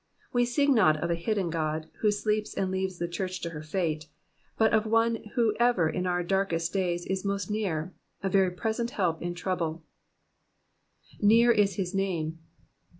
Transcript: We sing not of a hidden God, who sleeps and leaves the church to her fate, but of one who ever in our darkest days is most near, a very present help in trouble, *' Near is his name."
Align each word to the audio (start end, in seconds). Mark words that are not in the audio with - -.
We 0.33 0.45
sing 0.45 0.73
not 0.73 0.97
of 0.97 1.11
a 1.11 1.15
hidden 1.15 1.51
God, 1.51 1.87
who 1.99 2.09
sleeps 2.09 2.55
and 2.55 2.71
leaves 2.71 2.97
the 2.97 3.07
church 3.07 3.39
to 3.41 3.51
her 3.51 3.61
fate, 3.61 4.07
but 4.57 4.73
of 4.73 4.87
one 4.87 5.23
who 5.35 5.53
ever 5.59 5.87
in 5.87 6.07
our 6.07 6.23
darkest 6.23 6.73
days 6.73 7.05
is 7.05 7.23
most 7.23 7.51
near, 7.51 7.93
a 8.23 8.27
very 8.27 8.49
present 8.49 8.89
help 8.97 9.21
in 9.21 9.35
trouble, 9.35 9.83
*' 10.53 11.21
Near 11.21 11.51
is 11.51 11.75
his 11.75 11.93
name." 11.93 12.39